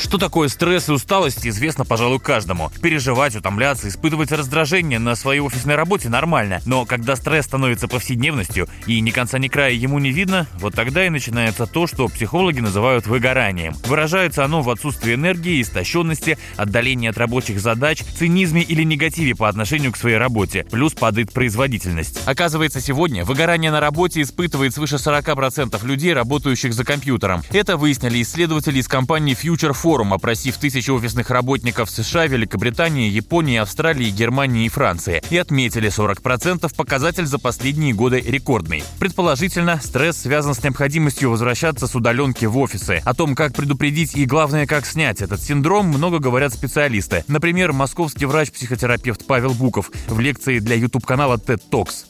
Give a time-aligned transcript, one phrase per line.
[0.00, 2.72] Что такое стресс и усталость, известно, пожалуй, каждому.
[2.80, 6.62] Переживать, утомляться, испытывать раздражение на своей офисной работе нормально.
[6.64, 11.04] Но когда стресс становится повседневностью и ни конца ни края ему не видно, вот тогда
[11.04, 13.74] и начинается то, что психологи называют выгоранием.
[13.84, 19.92] Выражается оно в отсутствии энергии, истощенности, отдалении от рабочих задач, цинизме или негативе по отношению
[19.92, 20.64] к своей работе.
[20.70, 22.22] Плюс падает производительность.
[22.24, 27.42] Оказывается, сегодня выгорание на работе испытывает свыше 40% людей, работающих за компьютером.
[27.50, 33.58] Это выяснили исследователи из компании Future Forum форум, опросив тысячи офисных работников США, Великобритании, Японии,
[33.58, 35.20] Австралии, Германии и Франции.
[35.30, 38.84] И отметили 40% показатель за последние годы рекордный.
[39.00, 43.02] Предположительно, стресс связан с необходимостью возвращаться с удаленки в офисы.
[43.04, 47.24] О том, как предупредить и, главное, как снять этот синдром, много говорят специалисты.
[47.26, 52.09] Например, московский врач-психотерапевт Павел Буков в лекции для YouTube-канала TED Talks.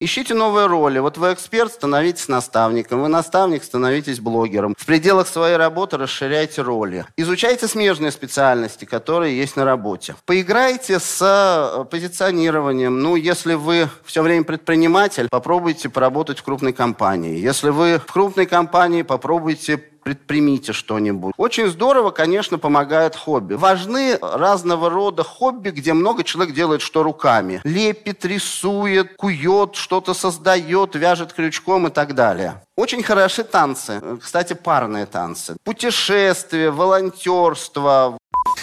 [0.00, 1.00] Ищите новые роли.
[1.00, 3.02] Вот вы эксперт, становитесь наставником.
[3.02, 4.76] Вы наставник, становитесь блогером.
[4.78, 7.04] В пределах своей работы расширяйте роли.
[7.16, 10.14] Изучайте смежные специальности, которые есть на работе.
[10.24, 13.02] Поиграйте с э, позиционированием.
[13.02, 17.36] Ну, если вы все время предприниматель, попробуйте поработать в крупной компании.
[17.36, 21.34] Если вы в крупной компании, попробуйте предпримите что-нибудь.
[21.36, 23.52] Очень здорово, конечно, помогает хобби.
[23.52, 27.60] Важны разного рода хобби, где много человек делает что руками.
[27.64, 32.62] Лепит, рисует, кует, что-то создает, вяжет крючком и так далее.
[32.74, 34.00] Очень хороши танцы.
[34.22, 35.56] Кстати, парные танцы.
[35.62, 38.16] Путешествия, волонтерство.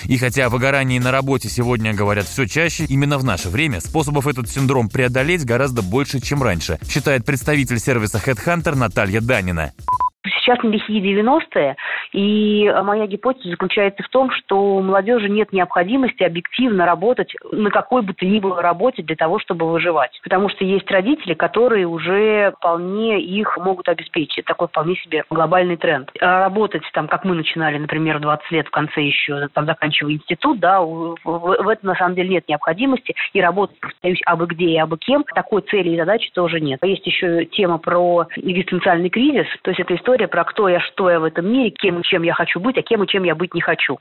[0.06, 4.26] И хотя о выгорании на работе сегодня говорят все чаще, именно в наше время способов
[4.26, 9.74] этот синдром преодолеть гораздо больше, чем раньше, считает представитель сервиса Headhunter Наталья Данина.
[10.46, 11.76] Сейчас не лихие 90-е,
[12.14, 18.04] и моя гипотеза заключается в том, что у молодежи нет необходимости объективно работать на какой
[18.04, 20.20] бы то ни было работе для того, чтобы выживать.
[20.24, 24.46] Потому что есть родители, которые уже вполне их могут обеспечить.
[24.46, 26.12] Такой вполне себе глобальный тренд.
[26.22, 30.14] А работать там, как мы начинали, например, в 20 лет в конце еще, там, заканчивая
[30.14, 33.16] институт, да, в этом на самом деле нет необходимости.
[33.34, 36.80] И работать, повторюсь, абы где и абы кем, такой цели и задачи тоже нет.
[36.84, 41.22] Есть еще тема про экзистенциальный кризис, то есть это история про кто я, что я
[41.22, 43.54] в этом мире, кем и чем я хочу быть, а кем и чем я быть
[43.54, 44.00] не хочу.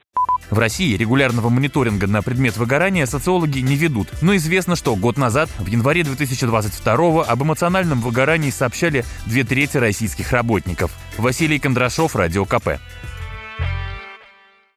[0.50, 5.48] В России регулярного мониторинга на предмет выгорания социологи не ведут, но известно, что год назад,
[5.60, 10.90] в январе 2022 об эмоциональном выгорании сообщали две трети российских работников.
[11.18, 12.80] Василий Кондрашов, Радио КП.